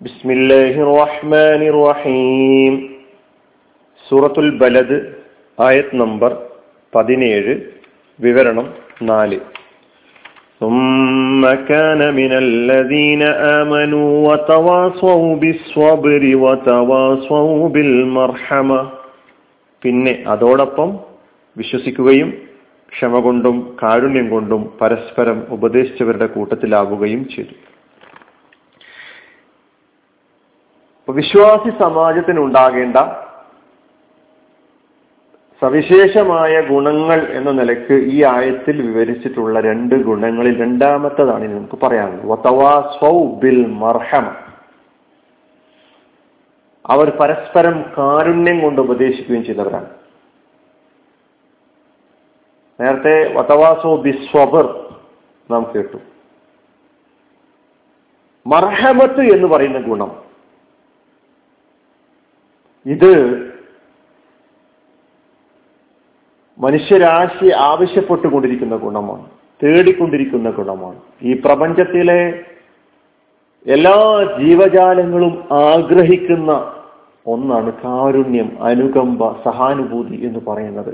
[0.00, 2.74] ബിസ്മില്ലാഹിർ റഹ്മാനിർ റഹീം
[4.06, 4.98] സൂറത്തുൽ ബലദ്
[5.58, 6.32] ആയത് നമ്പർ
[6.92, 7.54] പതിനേഴ്
[8.18, 8.68] വിവരണം
[9.08, 9.40] നാല്
[10.60, 13.22] ثم كان من الذين
[13.58, 18.80] آمنوا وتواصوا بالصبر وتواصوا بالمرحمة
[19.82, 20.88] പിന്നെ അതോടൊപ്പം
[21.56, 22.28] വിശ്വസിക്കുകയും
[22.92, 27.54] ക്ഷമ കൊണ്ടും കാരുണ്യം കൊണ്ടും പരസ്പരം ഉപദേശിച്ചവരുടെ കൂട്ടത്തിലാവുകയും ചെയ്തു
[31.09, 32.97] വിശ്വാസി സമാജത്തിനുണ്ടാകേണ്ട
[35.61, 43.39] സവിശേഷമായ ഗുണങ്ങൾ എന്ന നിലയ്ക്ക് ഈ ആയത്തിൽ വിവരിച്ചിട്ടുള്ള രണ്ട് ഗുണങ്ങളിൽ രണ്ടാമത്തതാണ് ഇനി നമുക്ക് പറയാനുള്ളത്.
[43.39, 44.31] ബിൽ മർഹമ.
[46.85, 49.89] അവർ പരസ്പരം കാരുണ്യം കൊണ്ട് ഉപദേശിക്കുകയും ചെയ്തവരാണ്.
[52.81, 54.95] നേരത്തെ വതവാസോ ബിസ്വബർ
[55.51, 55.97] നാം കേട്ടു.
[58.47, 60.26] മർഹമത്ത് എന്ന് പറയുന്ന ഗുണം.
[62.87, 63.11] ഇത്
[66.59, 69.25] മനുഷ്യരാശി ആവശ്യപ്പെട്ടുകൊണ്ടിരിക്കുന്ന ഗുണമാണ്
[69.63, 70.99] തേടിക്കൊണ്ടിരിക്കുന്ന ഗുണമാണ്.
[71.23, 72.21] ഈ പ്രപഞ്ചത്തിലെ
[73.67, 73.97] എല്ലാ
[74.39, 76.73] ജീവജാലങ്ങളും ആഗ്രഹിക്കുന്ന
[77.27, 80.93] ഒന്നാണ് കാരുണ്യം അനുകമ്പ സഹാനുഭൂതി എന്ന് പറയുന്നത്.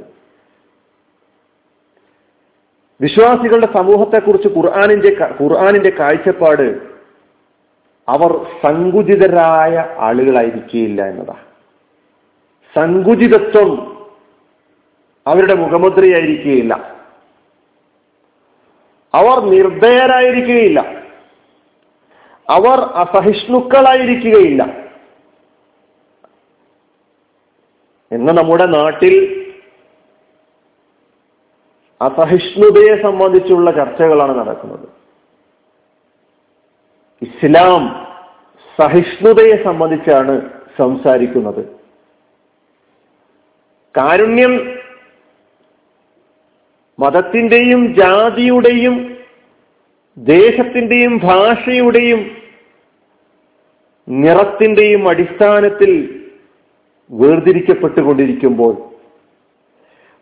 [3.01, 6.67] വിശ്വാസികളുടെ സമൂഹത്തെക്കുറിച്ച് ഖുർആാനിന്റെ ഖുർആാനിന്റെ കാഴ്ചപ്പാട്
[8.09, 11.52] അവർ സങ്കുചിതരായ ആളുകളായിരിക്കില്ല എന്നതാണ്.
[12.75, 13.93] സങ്കുചിതത്വം
[15.27, 16.95] അവരുടെ മുഖമുദ്രയായിരിക്കുകയില്ല.
[19.15, 21.03] അവർ നിർദയരായിരിക്കുകയില്ല.
[22.49, 24.63] അവർ അസഹിഷ്ണുക്കളായിരിക്കുകയില്ല.
[28.11, 29.43] എന്ന് നമ്മുടെ നാട്ടിൽ
[32.01, 34.89] അസഹിഷ്ണുതയെ സംബന്ധിച്ചുള്ള ചർച്ചകളാണ് നടക്കുന്നത്.
[37.21, 38.07] ഇസ്ലാം
[38.81, 41.82] സഹിഷ്ണുതയെ സംബന്ധിച്ചാണ് സംസാരിക്കുന്നത്.
[43.95, 44.53] കാരുണ്യം
[46.99, 48.95] മതത്തിന്റെയും ജാതിയുടെയും
[50.17, 52.21] ദേശത്തിന്റെയും ഭാഷയുടെയും
[54.07, 55.91] നിറത്തിന്റെയും അടിസ്ഥാനത്തിൽ
[57.11, 58.73] വേർതിരിക്കപ്പെട്ടുകൊണ്ടിരിക്കുമ്പോൾ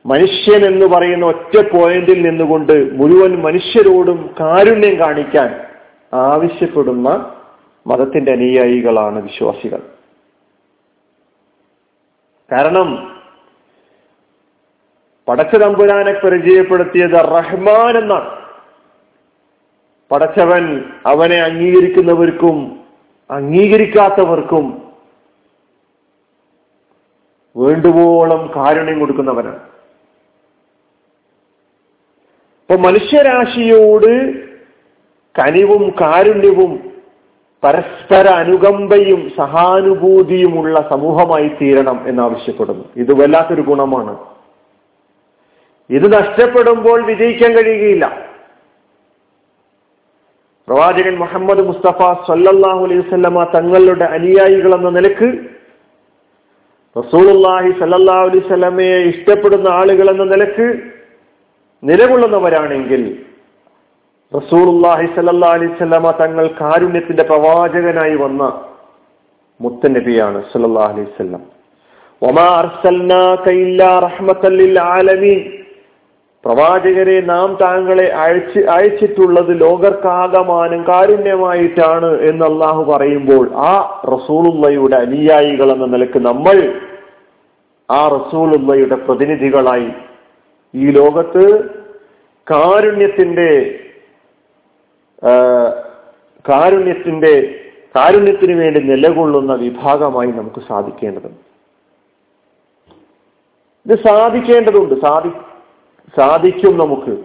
[0.05, 5.49] മനുഷ്യൻ എന്ന് പറയുന്ന ഒറ്റ പോയിന്റിൽ നിന്നുകൊണ്ട് മുഴുവൻ മനുഷ്യരോടും കാരുണ്യം കാണിക്കാൻ
[6.13, 7.09] ആവശ്യപ്പെടുന്ന
[7.85, 9.81] മതത്തിന്റെ അനുയായികളാണ് വിശ്വാസികൾ.
[12.51, 12.89] കാരണം
[15.31, 18.41] പടച്ച തമ്പുരാനെ പരിചയപ്പെടുത്തിയത് റഹ്മാൻ എന്നാണ്.
[20.11, 22.79] പടച്ചവൻ അവനെ അംഗീകരിക്കുന്നവർക്കും
[23.31, 24.81] അംഗീകരിക്കാത്തവർക്കും
[27.57, 29.59] വേണ്ടുവോളം കാരുണ്യം കൊടുക്കുന്നവനാണ്.
[32.61, 34.43] അപ്പൊ മനുഷ്യരാശിയോട്
[35.39, 36.91] കനിവും കാരുണ്യവും
[37.63, 42.85] പരസ്പര അനുകമ്പയും സഹാനുഭൂതിയുമുള്ള സമൂഹമായി തീരണം എന്നാവശ്യപ്പെടുന്നു.
[42.95, 44.30] ഇത് വല്ലാത്തൊരു ഗുണമാണ്.
[45.89, 48.31] ഇത് നഷ്ടപ്പെടുമ്പോൾ വിജയിക്കാൻ കഴിയുകയില്ല.
[50.67, 55.39] പ്രവാചകൻ മുഹമ്മദ് മുസ്തഫ സല്ലല്ലാഹു അലൈഹി വസല്ലമ തങ്ങളുടെ അനുയായികൾ എന്ന നിലയ്ക്ക്
[56.97, 60.79] റസൂലുള്ളാഹി സല്ലല്ലാഹു അലൈഹി വസല്ലമയെ ഇഷ്ടപ്പെടുന്ന ആളുകൾ എന്ന നിലയ്ക്ക്
[61.83, 63.23] നിലകൊള്ളുന്നവരാണെങ്കിൽ
[64.35, 68.43] റസൂലുള്ളാഹി സല്ലല്ലാഹു അലൈഹി വസല്ലമ തങ്ങൾ കാരുണ്യത്തിന്റെ പ്രവാചകനായി വന്ന
[69.61, 71.41] മുത്തനബിയാണ് സല്ലല്ലാഹു അലൈഹി വസല്ലം.
[74.79, 75.60] ആലമീൻ.
[76.45, 86.19] പ്രവാചകരെ നാം താങ്കളെ അയച്ച് അയച്ചിട്ടുള്ളത് ലോകർക്കാകമാനം കാരുണ്യമായിട്ടാണ് എന്ന് അള്ളാഹു പറയുമ്പോൾ ആ റസൂളുള്ളയുടെ അനുയായികൾ എന്ന നിലയ്ക്ക്
[86.19, 86.57] നമ്മൾ
[87.89, 89.91] ആ റസൂളുള്ളയുടെ പ്രതിനിധികളായി
[90.73, 91.45] ഈ ലോകത്ത്
[92.51, 93.79] കാരുണ്യത്തിന്റെ
[96.49, 97.33] കാരുണ്യത്തിന്റെ
[97.95, 101.41] കാരുണ്യത്തിന് വേണ്ടി നിലകൊള്ളുന്ന വിഭാഗമായി നമുക്ക് സാധിക്കേണ്ടതുണ്ട്.
[103.85, 104.95] ഇത് സാധിക്കേണ്ടതുണ്ട്.
[105.01, 105.31] സാധി
[106.17, 107.23] സാധിക്കും നമുക്ക്.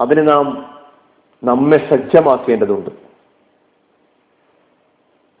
[0.00, 0.74] അതിന് നാം
[1.44, 2.90] നമ്മെ സജ്ജമാക്കേണ്ടതുണ്ട്.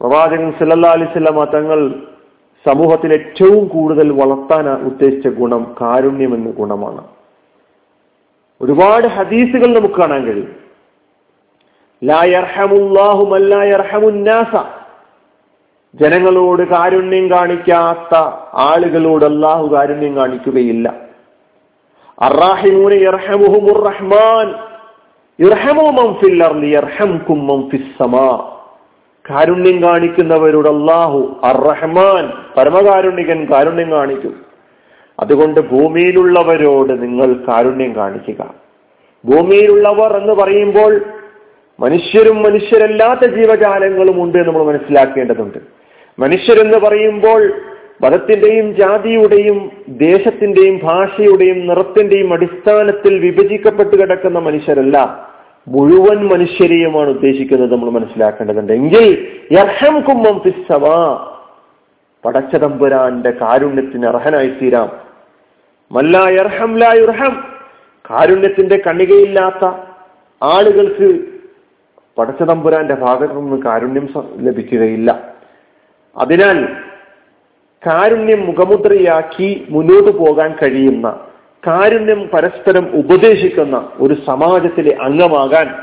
[0.00, 1.94] പ്രവാചകൻ സല്ലല്ലാ അലിസ്ലാമ തങ്ങൾ
[2.66, 7.08] സമൂഹത്തിൽ ഏറ്റവും കൂടുതൽ വളർത്താൻ ഉദ്ദേശിച്ച ഗുണം കാരുണ്യം എന്ന ഗുണമാണ്.
[8.60, 10.66] ഒരുപാട് ഹദീസുകൾ നമുക്ക് കാണാൻ കഴിയും.
[15.94, 18.18] ജനങ്ങളോട് കാരുണ്യം കാണിക്കാത്ത
[18.54, 21.05] ആളുകളോട് അള്ളാഹു കാരുണ്യം കാണിക്കുകയില്ല.
[29.30, 34.40] കാരുണ്യം കാണിക്കുന്നവരോട് അള്ളാഹു അറഹ്മാൻ റഹ്മാൻ പരമകാരുണ്യകൻ കാരുണ്യം കാണിക്കും.
[35.20, 38.54] അതുകൊണ്ട് ഭൂമിയിലുള്ളവരോട് നിങ്ങൾ കാരുണ്യം കാണിക്കുക.
[39.24, 41.00] ഭൂമിയിലുള്ളവർ എന്ന് പറയുമ്പോൾ
[41.80, 45.58] മനുഷ്യരും മനുഷ്യരല്ലാത്ത ജീവജാലങ്ങളും ഉണ്ട് നമ്മൾ മനസ്സിലാക്കേണ്ടതുണ്ട്.
[46.18, 47.52] മനുഷ്യരെന്ന് പറയുമ്പോൾ
[48.04, 55.28] മതത്തിന്റെയും ജാതിയുടെയും ദേശത്തിന്റെയും ഭാഷയുടെയും നിറത്തിന്റെയും അടിസ്ഥാനത്തിൽ വിഭജിക്കപ്പെട്ട് കിടക്കുന്ന മനുഷ്യരല്ല
[55.68, 58.72] മുഴുവൻ മനുഷ്യരെയുമാണ് ഉദ്ദേശിക്കുന്നത് നമ്മൾ മനസ്സിലാക്കേണ്ടതുണ്ട്.
[58.72, 59.28] എങ്കിൽ
[62.24, 64.92] പടച്ചതമ്പുരാന്റെ കാരുണ്യത്തിന് അർഹനായി തീരാം
[65.92, 67.44] മല്ലാ യർഹം ലാ യുർഹം.
[68.10, 69.64] കാരുണ്യത്തിന്റെ കണികയില്ലാത്ത
[70.42, 71.24] ആളുകൾക്ക്
[72.18, 75.34] പടച്ചതമ്പുരാന്റെ ഭാഗത്തു നിന്ന് കാരുണ്യം ലഭിക്കുകയില്ല.
[76.16, 76.68] അതിനാൽ
[77.86, 81.20] കാരുണ്യം മുഖമുദ്രയാക്കി മുന്നോട്ട് പോകാൻ കഴിയുന്ന
[81.66, 85.74] കാരുണ്യം പരസ്പരം ഉപദേശിക്കുന്ന ഒരു സമാജത്തിലെ അംഗമാകാൻ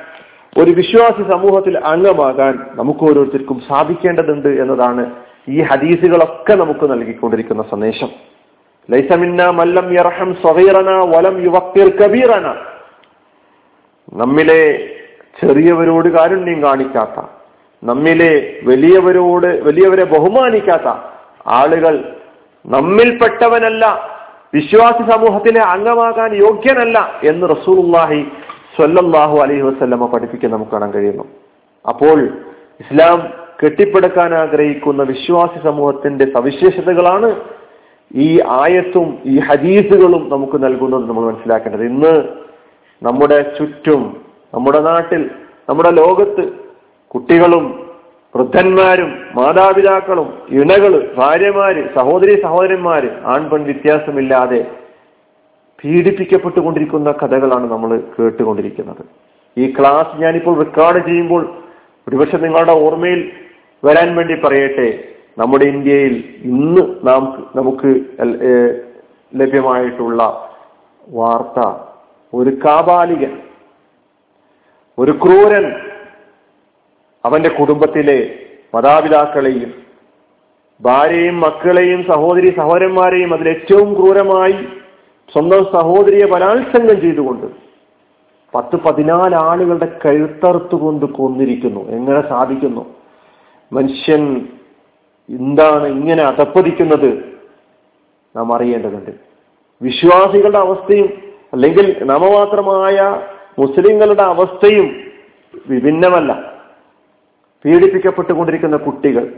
[0.61, 5.11] ഒരു വിശ്വാസി സമൂഹത്തിൽ അംഗമാകാൻ നമുക്ക് ഓരോരുത്തർക്കും സാധിക്കേണ്ടതുണ്ട് എന്നതാണ്
[5.49, 8.09] ഈ ഹദീസുകളൊക്കെ നമുക്ക് നൽകിക്കൊണ്ടിരിക്കുന്ന സന്ദേശം.
[8.91, 12.55] ലൈസമിന്ന മല്ലം യർഹം സ്വഹീറന വലം യുവക്തിർ കബീറന.
[14.13, 14.89] നമ്മിലെ
[15.41, 17.25] ചെറിയവരോട് കാരുണ്യം കാണിക്കാത്ത
[17.83, 21.12] നമ്മിലെ വലിയവരോട് വലിയവരെ ബഹുമാനിക്കാത്ത
[21.45, 21.95] ആളുകൾ
[22.65, 23.85] നമ്മിൽപ്പെട്ടവനല്ല
[24.53, 26.97] വിശ്വാസി സമൂഹത്തിലെ അംഗമാകാൻ യോഗ്യനല്ല
[27.29, 28.19] എന്ന് റസൂലുള്ളാഹി
[28.75, 31.25] സ്വല്ലല്ലാഹു അലൈഹി വസ്ലമ പഠിപ്പിക്കാൻ നമുക്ക് കാണാൻ കഴിയുന്നു.
[31.85, 32.17] അപ്പോൾ
[32.83, 33.17] ഇസ്ലാം
[33.61, 37.29] കെട്ടിപ്പടുക്കാൻ ആഗ്രഹിക്കുന്ന വിശ്വാസി സമൂഹത്തിന്റെ സവിശേഷതകളാണ്
[38.11, 38.29] ഈ
[38.61, 41.83] ആയത്തും ഈ ഹദീസുകളും നമുക്ക് നൽകുന്നത് നമ്മൾ മനസ്സിലാക്കേണ്ടത്.
[41.93, 42.13] ഇന്ന്
[43.01, 44.01] നമ്മുടെ ചുറ്റും
[44.53, 45.23] നമ്മുടെ നാട്ടിൽ
[45.69, 46.43] നമ്മുടെ ലോകത്ത്
[47.11, 47.65] കുട്ടികളും
[48.35, 54.61] വൃദ്ധന്മാരും മാതാപിതാക്കളും ഇണകൾ ഭാര്യമാര് സഹോദരി സഹോദരന്മാര് ആൺപെൺ വ്യത്യാസമില്ലാതെ
[55.83, 59.03] പീഡിപ്പിക്കപ്പെട്ടുകൊണ്ടിരിക്കുന്ന കഥകളാണ് നമ്മൾ കേട്ടുകൊണ്ടിരിക്കുന്നത്.
[59.57, 61.43] ഈ ക്ലാസ് ഞാനിപ്പോൾ റെക്കോർഡ് ചെയ്യുമ്പോൾ
[62.07, 63.21] ഒരുപക്ഷെ നിങ്ങളുടെ ഓർമ്മയിൽ
[63.83, 64.89] വരാൻ വേണ്ടി പറയട്ടെ.
[65.37, 66.15] നമ്മുടെ ഇന്ത്യയിൽ
[66.51, 67.21] ഇന്ന് നാം
[67.55, 67.89] നമുക്ക്
[69.41, 70.21] ലഭ്യമായിട്ടുള്ള
[71.07, 71.59] വാർത്ത
[72.33, 73.33] ഒരു കാബാലികൻ
[74.97, 75.65] ഒരു ക്രൂരൻ
[77.25, 78.35] അവന്റെ കുടുംബത്തിലെ
[78.75, 79.73] മാതാപിതാക്കളെയും
[80.81, 84.67] ഭാര്യയും മക്കളെയും സഹോദരി സഹോദരന്മാരെയും അതിൽ ഏറ്റവും ക്രൂരമായി
[85.33, 87.47] സ്വന്തം സഹോദരിയെ ബലാത്സംഗം ചെയ്തുകൊണ്ട്
[88.55, 91.89] പത്ത് പതിനാല് ആളുകളുടെ കഴുത്തറുത്തുകൊണ്ട് കൊന്നിരിക്കുന്നു.
[91.89, 92.95] എങ്ങനെ സാധിക്കുന്നു?
[93.73, 94.47] മനുഷ്യൻ
[95.29, 97.37] എന്താണ് ഇങ്ങനെ അതപ്പതിക്കുന്നത്
[98.35, 99.11] നാം അറിയേണ്ടതുണ്ട്.
[99.81, 101.09] വിശ്വാസികളുടെ അവസ്ഥയും
[101.53, 103.21] അല്ലെങ്കിൽ നാമമാത്രമായ
[103.59, 104.95] മുസ്ലിങ്ങളുടെ അവസ്ഥയും
[105.67, 106.52] വിഭിന്നമല്ല.
[107.65, 109.33] പീഡിപ്പിക്കപ്പെട്ടുകൊണ്ടിരിക്കുന്ന കുട്ടികൾ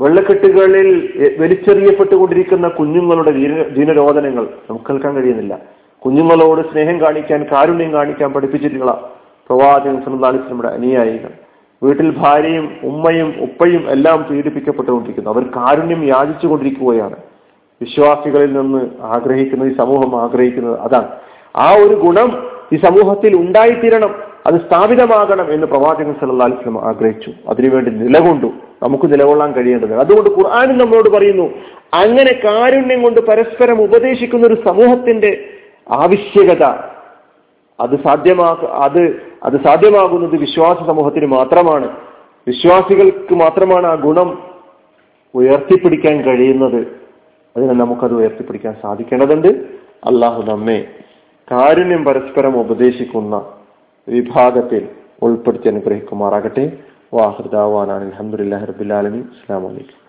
[0.00, 5.58] വെള്ളക്കെട്ടുകളിൽ വലിച്ചെറിയപ്പെട്ടുകൊണ്ടിരിക്കുന്ന കുഞ്ഞുങ്ങളുടെ ദീന- ദീനരോധനങ്ങൾ നമുക്ക് കേൾക്കാൻ കഴിയുന്നില്ല.
[6.04, 9.12] കുഞ്ഞുങ്ങളോട് സ്നേഹം കാണിക്കാൻ കാരുണ്യം കാണിക്കാൻ പഠിപ്പിച്ചിട്ടുള്ള
[9.48, 11.30] പ്രവാചകൻ സമുദായത്തിനുടെ അനുയായികൾ.
[11.82, 15.30] വീട്ടിൽ ഭാര്യയും ഉമ്മയും ഉപ്പയും എല്ലാം പീഡിപ്പിക്കപ്പെട്ടുകൊണ്ടിരിക്കുന്നു.
[15.30, 17.16] അവർ കാരുണ്യം യാചിച്ചു കൊണ്ടിരിക്കുകയാണ്
[17.82, 21.08] വിശ്വാസികളിൽ നിന്ന് ആഗ്രഹിക്കുന്നത് ഈ സമൂഹം ആഗ്രഹിക്കുന്നത് അതാണ്.
[21.56, 24.31] ആ ഒരു ഗുണം ഈ സമൂഹത്തിൽ ഉണ്ടായിത്തീരണം.
[24.46, 27.32] അത് സ്ഥാപിതമാകണം എന്ന് പ്രവാചകൻ സല്ലാ അലൈഹി വസല്ലം ആഗ്രഹിച്ചു.
[27.48, 28.46] അതിനുവേണ്ടി നിലകൊണ്ടു.
[28.82, 31.50] നമുക്ക് നിലകൊള്ളാൻ കഴിയേണ്ടത് അതുകൊണ്ട് ഖുർആാനും നമ്മളോട് പറയുന്നു
[31.94, 35.44] അങ്ങനെ കാരുണ്യം കൊണ്ട് പരസ്പരം ഉപദേശിക്കുന്ന ഒരു സമൂഹത്തിന്റെ
[35.90, 36.64] ആവശ്യകത
[37.80, 41.96] അത് സാധ്യമാക്ക അത് അത് സാധ്യമാകുന്നത് വിശ്വാസ സമൂഹത്തിന് മാത്രമാണ്.
[42.46, 44.42] വിശ്വാസികൾക്ക് മാത്രമാണ് ആ ഗുണം
[45.34, 46.86] ഉയർത്തിപ്പിടിക്കാൻ കഴിയുന്നത്.
[47.56, 49.48] അതിനെ നമുക്കത് ഉയർത്തിപ്പിടിക്കാൻ സാധിക്കേണ്ടതുണ്ട്.
[50.04, 50.84] അള്ളാഹു നമ്മെ
[51.52, 53.42] കാരുണ്യം പരസ്പരം ഉപദേശിക്കുന്ന
[54.08, 54.88] വിഭാഗത്തിൽ
[55.22, 56.64] ഉൾപ്പെടുത്തി അനുഗ്രഹിക്കുമാറാകട്ടെ.
[57.14, 60.01] വാഹൃദാവാനാണ് അലഹമുല്ലാ റബുലാലമി അസ്സാം വലൈക്കും